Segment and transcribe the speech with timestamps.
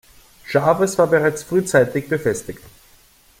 [0.49, 2.63] Chaves war bereits frühzeitig befestigt.